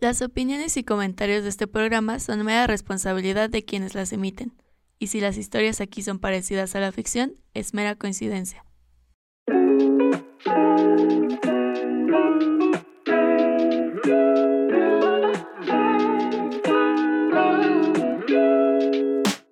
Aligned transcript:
Las 0.00 0.22
opiniones 0.22 0.78
y 0.78 0.82
comentarios 0.82 1.42
de 1.42 1.50
este 1.50 1.66
programa 1.66 2.20
son 2.20 2.42
mera 2.42 2.66
responsabilidad 2.66 3.50
de 3.50 3.66
quienes 3.66 3.94
las 3.94 4.14
emiten, 4.14 4.54
y 4.98 5.08
si 5.08 5.20
las 5.20 5.36
historias 5.36 5.82
aquí 5.82 6.00
son 6.02 6.18
parecidas 6.18 6.74
a 6.74 6.80
la 6.80 6.90
ficción, 6.90 7.34
es 7.52 7.74
mera 7.74 7.96
coincidencia. 7.96 8.64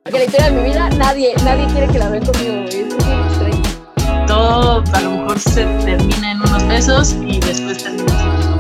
Porque 0.03 0.19
la 0.19 0.25
historia 0.25 0.51
de 0.51 0.53
mi 0.53 0.62
vida, 0.67 0.89
nadie, 0.96 1.35
nadie 1.45 1.67
quiere 1.75 1.93
que 1.93 1.99
la 1.99 2.09
vean 2.09 2.25
conmigo. 2.25 2.65
Todo 4.27 4.83
a 4.95 5.01
lo 5.03 5.11
mejor 5.11 5.39
se 5.39 5.67
termina 5.85 6.33
en 6.33 6.39
unos 6.39 6.67
besos 6.67 7.12
y 7.21 7.39
después 7.39 7.85
termina 7.85 8.43
sin 8.43 8.57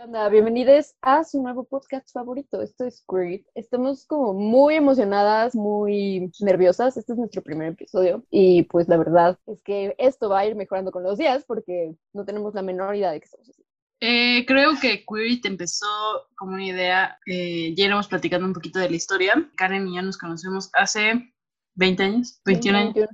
¿Qué 0.00 0.04
onda? 0.04 0.30
Bienvenidos 0.30 0.94
a 1.02 1.24
su 1.24 1.42
nuevo 1.42 1.64
podcast 1.64 2.10
favorito. 2.10 2.62
Esto 2.62 2.86
es 2.86 3.04
Queer. 3.06 3.44
Estamos 3.54 4.06
como 4.06 4.32
muy 4.32 4.74
emocionadas, 4.76 5.54
muy 5.54 6.32
nerviosas. 6.40 6.96
Este 6.96 7.12
es 7.12 7.18
nuestro 7.18 7.42
primer 7.42 7.72
episodio 7.72 8.24
y 8.30 8.62
pues 8.62 8.88
la 8.88 8.96
verdad 8.96 9.38
es 9.46 9.60
que 9.62 9.94
esto 9.98 10.30
va 10.30 10.38
a 10.38 10.46
ir 10.46 10.56
mejorando 10.56 10.90
con 10.90 11.02
los 11.02 11.18
días 11.18 11.44
porque 11.46 11.94
no 12.14 12.24
tenemos 12.24 12.54
la 12.54 12.62
menor 12.62 12.96
idea 12.96 13.10
de 13.10 13.20
qué 13.20 13.26
estamos 13.26 13.50
haciendo. 13.50 13.70
Eh, 14.00 14.46
creo 14.46 14.70
que 14.80 15.04
Query 15.04 15.42
empezó 15.44 15.86
como 16.34 16.54
una 16.54 16.64
idea, 16.64 17.18
eh, 17.26 17.74
ya 17.76 17.84
íbamos 17.84 18.08
platicando 18.08 18.46
un 18.46 18.54
poquito 18.54 18.78
de 18.78 18.88
la 18.88 18.96
historia. 18.96 19.50
Karen 19.54 19.86
y 19.86 19.96
yo 19.96 20.00
nos 20.00 20.16
conocemos 20.16 20.70
hace 20.72 21.30
20 21.74 22.02
años, 22.02 22.40
21 22.46 22.78
años. 22.78 23.08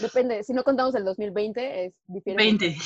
21. 0.00 0.08
Depende, 0.08 0.44
si 0.44 0.52
no 0.52 0.64
contamos 0.64 0.94
el 0.94 1.04
2020, 1.04 1.86
es 1.86 1.94
diferente. 2.06 2.66
20. 2.68 2.76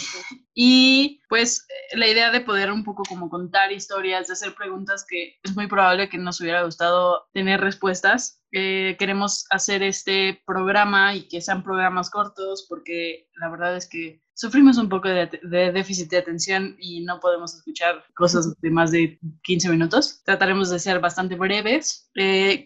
Y 0.54 1.20
pues 1.28 1.66
eh, 1.68 1.98
la 1.98 2.08
idea 2.08 2.30
de 2.30 2.40
poder 2.40 2.72
un 2.72 2.84
poco 2.84 3.02
como 3.08 3.28
contar 3.28 3.72
historias, 3.72 4.26
de 4.26 4.32
hacer 4.32 4.54
preguntas 4.54 5.04
que 5.08 5.36
es 5.42 5.54
muy 5.54 5.66
probable 5.66 6.08
que 6.08 6.18
nos 6.18 6.40
hubiera 6.40 6.62
gustado 6.62 7.26
tener 7.32 7.60
respuestas. 7.60 8.42
Eh, 8.52 8.96
queremos 8.98 9.44
hacer 9.50 9.82
este 9.82 10.42
programa 10.46 11.14
y 11.14 11.28
que 11.28 11.40
sean 11.40 11.62
programas 11.62 12.10
cortos 12.10 12.66
porque 12.68 13.28
la 13.34 13.50
verdad 13.50 13.76
es 13.76 13.86
que 13.88 14.22
sufrimos 14.36 14.78
un 14.78 14.88
poco 14.88 15.08
de, 15.08 15.28
de 15.42 15.72
déficit 15.72 16.10
de 16.10 16.18
atención 16.18 16.76
y 16.78 17.00
no 17.00 17.20
podemos 17.20 17.54
escuchar 17.54 18.04
cosas 18.14 18.58
de 18.60 18.70
más 18.70 18.92
de 18.92 19.18
15 19.42 19.70
minutos. 19.70 20.22
Trataremos 20.24 20.70
de 20.70 20.78
ser 20.78 21.00
bastante 21.00 21.34
breves. 21.36 22.10
Eh, 22.14 22.64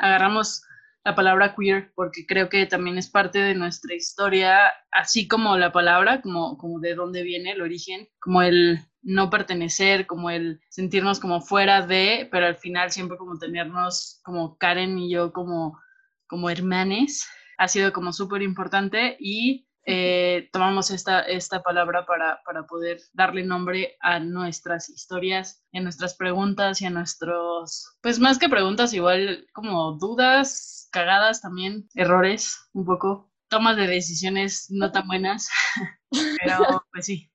agarramos 0.00 0.62
la 1.04 1.14
palabra 1.14 1.54
queer 1.56 1.92
porque 1.94 2.26
creo 2.26 2.48
que 2.48 2.66
también 2.66 2.98
es 2.98 3.08
parte 3.08 3.38
de 3.38 3.54
nuestra 3.54 3.94
historia, 3.94 4.58
así 4.90 5.26
como 5.26 5.56
la 5.56 5.72
palabra, 5.72 6.20
como, 6.20 6.58
como 6.58 6.80
de 6.80 6.94
dónde 6.94 7.22
viene 7.22 7.52
el 7.52 7.62
origen, 7.62 8.08
como 8.20 8.42
el 8.42 8.80
no 9.02 9.30
pertenecer, 9.30 10.06
como 10.06 10.30
el 10.30 10.60
sentirnos 10.68 11.20
como 11.20 11.40
fuera 11.40 11.86
de, 11.86 12.28
pero 12.30 12.46
al 12.46 12.56
final 12.56 12.90
siempre 12.90 13.16
como 13.16 13.38
tenernos 13.38 14.20
como 14.24 14.58
Karen 14.58 14.98
y 14.98 15.10
yo 15.10 15.32
como, 15.32 15.78
como 16.26 16.50
hermanes, 16.50 17.26
ha 17.56 17.68
sido 17.68 17.92
como 17.92 18.12
súper 18.12 18.42
importante 18.42 19.16
y 19.18 19.66
eh, 19.92 20.48
tomamos 20.52 20.92
esta, 20.92 21.20
esta 21.22 21.62
palabra 21.62 22.06
para, 22.06 22.40
para 22.44 22.64
poder 22.64 23.00
darle 23.12 23.42
nombre 23.42 23.96
a 24.00 24.20
nuestras 24.20 24.88
historias, 24.88 25.64
a 25.74 25.80
nuestras 25.80 26.14
preguntas 26.14 26.80
y 26.80 26.86
a 26.86 26.90
nuestros, 26.90 27.96
pues 28.00 28.20
más 28.20 28.38
que 28.38 28.48
preguntas, 28.48 28.94
igual 28.94 29.48
como 29.52 29.92
dudas, 29.98 30.88
cagadas 30.92 31.40
también, 31.40 31.88
errores 31.96 32.70
un 32.72 32.84
poco, 32.84 33.32
tomas 33.48 33.76
de 33.76 33.88
decisiones 33.88 34.68
no 34.70 34.92
tan 34.92 35.08
buenas, 35.08 35.48
pero 36.40 36.84
pues 36.92 37.06
sí. 37.06 37.28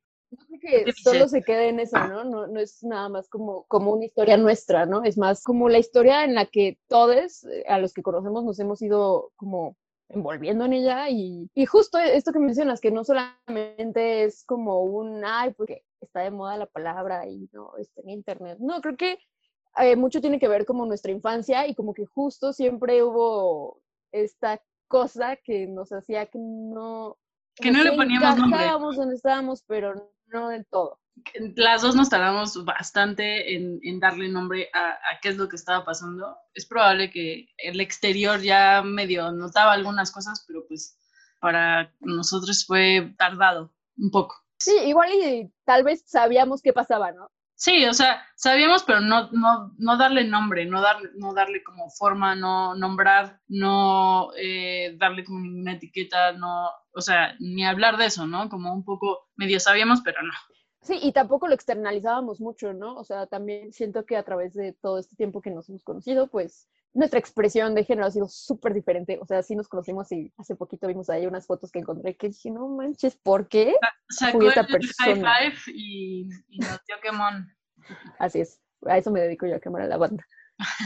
Que 0.61 0.91
solo 0.93 1.27
se 1.27 1.43
queda 1.43 1.65
en 1.65 1.81
eso, 1.81 1.97
¿no? 2.07 2.23
¿no? 2.23 2.47
No 2.47 2.59
es 2.59 2.81
nada 2.83 3.09
más 3.09 3.27
como, 3.27 3.65
como 3.67 3.91
una 3.91 4.05
historia 4.05 4.37
nuestra, 4.37 4.85
¿no? 4.85 5.03
Es 5.03 5.17
más 5.17 5.43
como 5.43 5.67
la 5.67 5.77
historia 5.77 6.23
en 6.23 6.33
la 6.33 6.45
que 6.45 6.79
todos, 6.87 7.43
eh, 7.43 7.65
a 7.67 7.77
los 7.79 7.93
que 7.93 8.01
conocemos, 8.01 8.45
nos 8.45 8.59
hemos 8.59 8.81
ido 8.81 9.33
como 9.35 9.77
envolviendo 10.09 10.65
en 10.65 10.73
ella 10.73 11.09
y, 11.09 11.49
y 11.53 11.65
justo 11.65 11.97
esto 11.97 12.31
que 12.31 12.39
mencionas, 12.39 12.79
que 12.79 12.91
no 12.91 13.03
solamente 13.03 14.23
es 14.23 14.43
como 14.45 14.81
un, 14.81 15.23
ay, 15.25 15.53
porque 15.53 15.83
está 16.01 16.21
de 16.21 16.31
moda 16.31 16.57
la 16.57 16.67
palabra 16.67 17.27
y 17.27 17.49
no 17.51 17.75
está 17.77 18.01
en 18.01 18.09
internet. 18.09 18.57
No, 18.59 18.81
creo 18.81 18.95
que 18.95 19.17
eh, 19.77 19.95
mucho 19.95 20.21
tiene 20.21 20.39
que 20.39 20.47
ver 20.47 20.65
como 20.65 20.85
nuestra 20.85 21.11
infancia 21.11 21.67
y 21.67 21.75
como 21.75 21.93
que 21.93 22.05
justo 22.05 22.53
siempre 22.53 23.03
hubo 23.03 23.81
esta 24.11 24.61
cosa 24.87 25.35
que 25.37 25.67
nos 25.67 25.91
hacía 25.91 26.27
que 26.27 26.39
no... 26.39 27.17
Que 27.55 27.71
no 27.71 27.83
le 27.83 27.93
poníamos 27.93 28.37
nombre. 28.37 28.59
Estábamos 28.59 28.95
donde 28.95 29.15
estábamos, 29.15 29.63
pero 29.63 30.11
no 30.27 30.49
del 30.49 30.65
todo. 30.65 30.99
Las 31.55 31.81
dos 31.81 31.95
nos 31.95 32.09
tardamos 32.09 32.63
bastante 32.65 33.55
en, 33.55 33.79
en 33.83 33.99
darle 33.99 34.29
nombre 34.29 34.69
a, 34.73 34.89
a 34.89 35.19
qué 35.21 35.29
es 35.29 35.37
lo 35.37 35.47
que 35.47 35.55
estaba 35.55 35.85
pasando. 35.85 36.37
Es 36.53 36.65
probable 36.65 37.09
que 37.09 37.49
el 37.57 37.79
exterior 37.79 38.41
ya 38.41 38.81
medio 38.83 39.31
notaba 39.31 39.73
algunas 39.73 40.11
cosas, 40.11 40.43
pero 40.47 40.65
pues 40.67 40.99
para 41.39 41.93
nosotros 41.99 42.65
fue 42.65 43.13
tardado 43.17 43.73
un 43.97 44.11
poco. 44.11 44.35
Sí, 44.59 44.75
igual 44.85 45.09
y 45.13 45.51
tal 45.65 45.83
vez 45.83 46.03
sabíamos 46.05 46.61
qué 46.61 46.73
pasaba, 46.73 47.11
¿no? 47.11 47.29
Sí, 47.57 47.85
o 47.85 47.93
sea, 47.93 48.21
sabíamos, 48.35 48.83
pero 48.83 48.99
no, 48.99 49.29
no, 49.31 49.71
no 49.77 49.97
darle 49.97 50.25
nombre, 50.25 50.65
no 50.65 50.81
darle, 50.81 51.09
no 51.15 51.33
darle 51.33 51.63
como 51.63 51.89
forma, 51.89 52.35
no 52.35 52.75
nombrar, 52.75 53.39
no 53.47 54.31
eh, 54.37 54.95
darle 54.97 55.23
como 55.23 55.39
ninguna 55.39 55.73
etiqueta, 55.73 56.33
no, 56.33 56.69
o 56.93 57.01
sea, 57.01 57.35
ni 57.39 57.65
hablar 57.65 57.95
de 57.95 58.07
eso, 58.07 58.27
¿no? 58.27 58.49
Como 58.49 58.73
un 58.73 58.83
poco 58.83 59.29
medio 59.37 59.59
sabíamos, 59.61 60.01
pero 60.01 60.21
no. 60.21 60.33
Sí, 60.85 60.99
y 61.01 61.11
tampoco 61.13 61.47
lo 61.47 61.55
externalizábamos 61.55 62.39
mucho, 62.39 62.71
¿no? 62.71 62.95
O 62.95 63.03
sea, 63.03 63.25
también 63.25 63.73
siento 63.73 64.05
que 64.05 64.17
a 64.17 64.23
través 64.23 64.53
de 64.53 64.73
todo 64.73 64.99
este 64.99 65.15
tiempo 65.15 65.41
que 65.41 65.49
nos 65.49 65.67
hemos 65.67 65.83
conocido, 65.83 66.27
pues 66.27 66.69
nuestra 66.93 67.19
expresión 67.19 67.73
de 67.73 67.83
género 67.83 68.05
ha 68.05 68.11
sido 68.11 68.27
súper 68.27 68.73
diferente. 68.73 69.17
O 69.19 69.25
sea, 69.25 69.41
sí 69.41 69.55
nos 69.55 69.67
conocimos 69.67 70.11
y 70.11 70.31
hace 70.37 70.55
poquito 70.55 70.87
vimos 70.87 71.09
ahí 71.09 71.25
unas 71.25 71.47
fotos 71.47 71.71
que 71.71 71.79
encontré 71.79 72.15
que 72.15 72.29
dije, 72.29 72.51
no 72.51 72.67
manches, 72.67 73.15
¿por 73.15 73.47
qué? 73.47 73.73
Sacó 74.09 74.37
Fui 74.37 74.47
esta 74.47 74.61
el 74.61 74.67
high 74.67 74.71
persona. 74.71 75.37
five 75.39 75.57
y, 75.75 76.29
y 76.49 76.59
nos 76.59 76.79
dio 76.85 76.95
quemón. 77.01 77.51
Así 78.19 78.41
es, 78.41 78.61
a 78.85 78.97
eso 78.99 79.09
me 79.09 79.21
dedico 79.21 79.47
yo, 79.47 79.55
a 79.55 79.59
quemar 79.59 79.81
a 79.81 79.87
la 79.87 79.97
banda, 79.97 80.23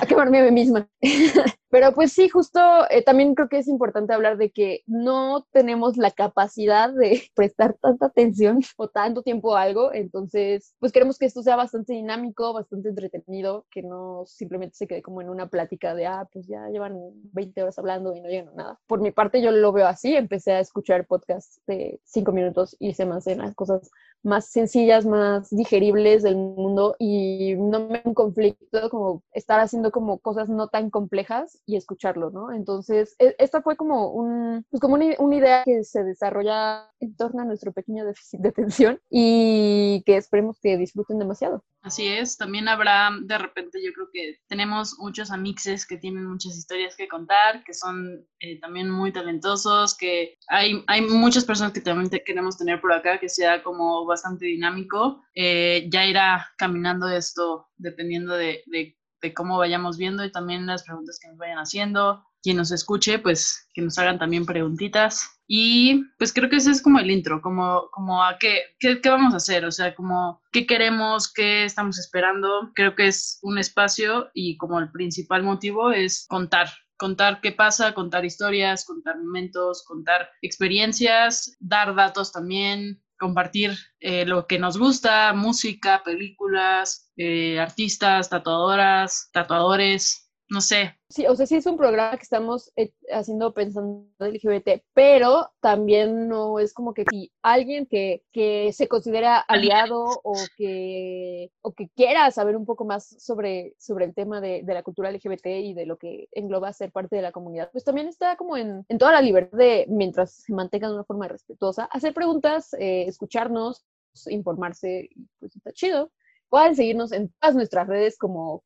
a 0.02 0.06
quemarme 0.06 0.40
a 0.40 0.44
mí 0.44 0.52
misma. 0.52 0.90
Pero 1.69 1.94
pues 1.94 2.13
sí, 2.13 2.30
justo 2.30 2.59
eh, 2.90 3.03
también 3.03 3.35
creo 3.35 3.47
que 3.47 3.59
es 3.59 3.68
importante 3.68 4.13
hablar 4.13 4.38
de 4.38 4.52
que 4.52 4.81
no 4.88 5.46
tenemos 5.52 5.97
la 5.97 6.12
capacidad 6.12 6.91
de 6.91 7.22
prestar 7.35 7.75
tanta 7.80 8.07
atención 8.07 8.59
o 8.78 8.88
tanto 8.88 9.22
tiempo 9.22 9.56
a 9.56 9.62
algo, 9.62 9.94
entonces 9.94 10.74
pues 10.79 10.91
queremos 10.91 11.18
que 11.18 11.25
esto 11.25 11.44
sea 11.44 11.56
bastante 11.56 11.94
dinámico, 11.94 12.53
bastante 12.53 12.90
entretenido, 12.90 13.66
que 13.69 13.84
no 13.84 14.24
simplemente 14.25 14.75
se 14.75 14.88
quede 14.88 15.02
como 15.02 15.22
en 15.22 15.29
una 15.29 15.47
plática 15.47 15.94
de, 15.94 16.08
ah, 16.08 16.28
pues 16.31 16.47
ya 16.47 16.68
llevan 16.69 16.97
20 17.34 17.62
horas 17.62 17.78
hablando 17.78 18.16
y 18.16 18.22
no 18.22 18.29
llegan 18.29 18.50
a 18.50 18.53
nada. 18.53 18.79
Por 18.88 19.02
mi 19.02 19.12
parte 19.12 19.41
yo 19.41 19.52
lo 19.52 19.72
veo 19.72 19.88
así, 19.88 20.16
empecé 20.16 20.53
a 20.53 20.59
escuchar 20.59 21.06
podcasts 21.06 21.62
de 21.68 22.00
5 22.03 22.31
minutos 22.31 22.75
y 22.79 22.94
se 22.94 23.06
me 23.06 23.16
hacen 23.16 23.40
las 23.40 23.53
cosas 23.53 23.91
más 24.24 24.47
sencillas, 24.50 25.06
más 25.06 25.50
digeribles 25.50 26.24
del 26.24 26.35
mundo 26.35 26.96
y 27.00 27.56
no 27.56 27.88
me 27.88 28.02
conflicto 28.13 28.90
como 28.90 29.24
estar 29.34 29.59
haciendo 29.59 29.91
como 29.91 30.19
cosas 30.19 30.50
no 30.50 30.68
tan 30.68 30.90
complejas 30.90 31.59
y 31.66 31.75
escucharlo, 31.78 32.30
¿no? 32.31 32.52
Entonces, 32.53 33.16
e- 33.20 33.36
esta 33.40 33.62
fue 33.62 33.75
como 33.75 34.12
un, 34.12 34.66
pues 34.70 34.81
como 34.81 34.96
una, 34.96 35.06
una 35.20 35.36
idea 35.36 35.64
que 35.64 35.84
se 35.84 36.03
desarrolla 36.03 36.90
en 37.00 37.16
torno 37.16 37.42
a 37.42 37.46
nuestro 37.46 37.72
pequeño 37.72 38.06
déficit 38.06 38.42
de 38.42 38.50
atención 38.50 39.02
y 39.09 40.03
que 40.06 40.18
esperemos 40.18 40.59
que 40.62 40.78
disfruten 40.78 41.20
demasiado. 41.20 41.64
Así 41.81 42.08
es, 42.08 42.38
también 42.38 42.68
habrá, 42.68 43.09
de 43.22 43.38
repente 43.38 43.80
yo 43.84 43.94
creo 43.94 44.09
que 44.12 44.40
tenemos 44.47 44.97
muchos 45.00 45.31
amixes 45.31 45.86
que 45.88 45.97
tienen 45.97 46.25
muchas 46.25 46.58
historias 46.58 46.96
que 46.96 47.08
contar, 47.08 47.64
que 47.64 47.74
son 47.74 48.28
eh, 48.40 48.59
también 48.59 48.90
muy 48.90 49.14
talentosos, 49.14 49.96
que 49.96 50.36
hay, 50.47 50.84
hay 50.88 51.02
muchas 51.02 51.46
personas 51.46 51.72
que 51.72 51.80
también 51.80 52.09
queremos 52.26 52.58
tener 52.58 52.81
por 52.81 52.91
acá, 52.91 53.18
que 53.18 53.30
sea 53.30 53.64
como 53.64 54.06
bastante 54.06 54.46
dinámico. 54.46 55.23
Eh, 55.34 55.88
ya 55.90 56.06
irá 56.06 56.52
caminando 56.58 57.08
esto 57.08 57.70
dependiendo 57.78 58.34
de, 58.34 58.61
de, 58.66 58.97
de 59.22 59.34
cómo 59.34 59.58
vayamos 59.58 59.98
viendo 59.98 60.24
y 60.24 60.32
también 60.32 60.66
las 60.66 60.84
preguntas 60.84 61.20
que 61.22 61.30
nos 61.30 61.38
vayan 61.38 61.58
haciendo. 61.58 62.26
Quien 62.42 62.58
nos 62.58 62.72
escuche, 62.72 63.20
pues 63.20 63.68
que 63.74 63.82
nos 63.82 63.98
hagan 63.98 64.18
también 64.18 64.46
preguntitas. 64.46 65.40
Y 65.46 66.04
pues 66.18 66.32
creo 66.32 66.50
que 66.50 66.58
ese 66.58 66.72
es 66.72 66.82
como 66.82 67.00
el 67.00 67.10
intro, 67.10 67.42
como, 67.42 67.90
como 67.92 68.24
a 68.24 68.38
qué, 68.38 68.62
qué, 68.80 69.02
qué 69.02 69.10
vamos 69.10 69.34
a 69.34 69.38
hacer, 69.38 69.66
o 69.66 69.72
sea, 69.72 69.96
como 69.96 70.42
qué 70.52 70.66
queremos, 70.66 71.34
qué 71.34 71.66
estamos 71.66 71.98
esperando. 71.98 72.72
Creo 72.76 72.96
que 72.96 73.08
es 73.08 73.40
un 73.42 73.58
espacio 73.58 74.30
y 74.34 74.58
como 74.58 74.80
el 74.80 74.92
principal 74.92 75.44
motivo 75.44 75.92
es 75.92 76.26
contar, 76.30 76.70
contar 76.98 77.42
qué 77.42 77.52
pasa, 77.52 77.94
contar 77.94 78.26
historias, 78.26 78.86
contar 78.86 79.18
momentos, 79.18 79.84
contar 79.88 80.30
experiencias, 80.42 81.58
dar 81.60 81.96
datos 81.96 82.32
también, 82.32 83.02
compartir 83.20 83.78
eh, 84.00 84.26
lo 84.26 84.48
que 84.48 84.58
nos 84.58 84.78
gusta, 84.78 85.34
música, 85.34 86.02
películas, 86.04 87.12
eh, 87.18 87.60
artistas, 87.60 88.30
tatuadoras, 88.30 89.30
tatuadores, 89.32 90.28
no 90.49 90.61
sé. 90.61 90.96
Sí, 91.09 91.25
o 91.28 91.35
sea, 91.35 91.46
sí 91.46 91.55
es 91.55 91.66
un 91.66 91.78
programa 91.78 92.16
que 92.17 92.23
estamos 92.23 92.72
eh, 92.75 92.91
haciendo 93.11 93.53
pensando 93.53 94.07
en 94.19 94.34
LGBT, 94.34 94.84
pero 94.93 95.51
también 95.59 96.28
no 96.28 96.59
es 96.59 96.73
como 96.73 96.93
que 96.93 97.05
si 97.09 97.31
alguien 97.41 97.85
que, 97.85 98.23
que 98.31 98.72
se 98.73 98.87
considera 98.87 99.37
aliado 99.40 100.05
o 100.23 100.35
que, 100.57 101.51
o 101.61 101.73
que 101.73 101.90
quiera 101.96 102.29
saber 102.31 102.55
un 102.55 102.66
poco 102.66 102.85
más 102.85 103.07
sobre, 103.23 103.75
sobre 103.79 104.05
el 104.05 104.13
tema 104.13 104.41
de, 104.41 104.61
de 104.63 104.73
la 104.73 104.84
cultura 104.84 105.11
LGBT 105.11 105.47
y 105.47 105.73
de 105.73 105.85
lo 105.85 105.97
que 105.97 106.28
engloba 106.31 106.73
ser 106.73 106.91
parte 106.91 107.16
de 107.16 107.22
la 107.22 107.31
comunidad, 107.31 107.72
pues 107.72 107.84
también 107.84 108.07
está 108.07 108.35
como 108.35 108.57
en, 108.57 108.85
en 108.87 108.97
toda 108.97 109.11
la 109.11 109.22
libertad 109.22 109.57
de, 109.57 109.85
mientras 109.90 110.31
se 110.31 110.53
mantenga 110.53 110.87
de 110.87 110.96
una 110.96 111.03
forma 111.03 111.28
respetuosa, 111.28 111.85
hacer 111.85 112.13
preguntas, 112.13 112.73
eh, 112.73 113.05
escucharnos, 113.07 113.85
informarse, 114.28 115.09
pues 115.40 115.55
está 115.55 115.72
chido. 115.72 116.11
Pueden 116.49 116.75
seguirnos 116.75 117.11
en 117.11 117.31
todas 117.40 117.55
nuestras 117.55 117.87
redes 117.87 118.17
como 118.17 118.63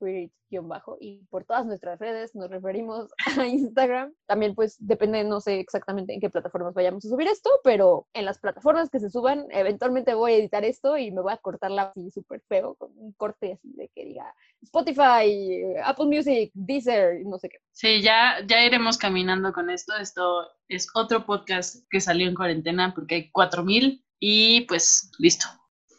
bajo 0.62 0.97
y 1.00 1.25
por 1.30 1.45
todas 1.45 1.65
nuestras 1.65 2.00
redes 2.00 2.35
nos 2.35 2.50
referimos 2.50 3.09
a 3.39 3.47
Instagram. 3.47 4.13
También 4.27 4.56
pues 4.56 4.75
depende, 4.80 5.24
no 5.24 5.41
sé 5.41 5.59
exactamente 5.59 6.13
en 6.13 6.19
qué 6.19 6.30
plataformas 6.30 6.74
vayamos 6.74 7.06
a 7.06 7.09
subir 7.09 7.27
esto, 7.27 7.50
pero 7.63 8.07
en 8.13 8.25
las 8.25 8.39
plataformas 8.39 8.89
que 8.89 9.00
se 9.00 9.09
suban, 9.09 9.47
eventualmente 9.50 10.13
voy 10.13 10.33
a 10.33 10.38
editar 10.38 10.63
esto 10.63 10.97
y 10.97 11.12
me 11.12 11.21
voy 11.21 11.33
a 11.33 11.38
cortarla 11.38 11.94
así 11.95 12.12
súper 12.12 12.41
feo, 12.47 12.75
con 12.75 12.91
un 12.95 13.13
corte 13.13 13.53
así 13.53 13.74
de 13.74 13.89
que 13.89 14.06
diga 14.06 14.33
Spotify, 14.62 15.63
Apple 15.83 16.06
Music, 16.06 16.51
Deezer, 16.53 17.25
no 17.25 17.38
sé 17.38 17.50
qué. 17.50 17.57
Sí, 17.71 18.01
ya, 18.01 18.38
ya 18.47 18.63
iremos 18.63 18.97
caminando 18.97 19.51
con 19.51 19.69
esto. 19.69 19.94
Esto 19.95 20.47
es 20.68 20.88
otro 20.94 21.25
podcast 21.25 21.85
que 21.89 22.00
salió 22.00 22.27
en 22.27 22.35
cuarentena 22.35 22.94
porque 22.94 23.15
hay 23.15 23.31
4000 23.31 24.06
y 24.19 24.62
pues 24.62 25.12
listo. 25.19 25.47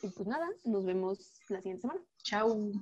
Y 0.03 0.09
pues 0.09 0.27
nada, 0.27 0.47
nos 0.65 0.85
vemos 0.85 1.34
la 1.49 1.61
siguiente 1.61 1.83
semana. 1.83 2.01
Chao. 2.23 2.73